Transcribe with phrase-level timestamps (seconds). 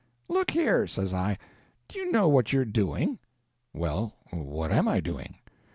[0.27, 1.37] "Look here," says I,
[1.87, 3.19] "do you know what you're doing?"
[3.71, 5.35] "Well, what am I doing?"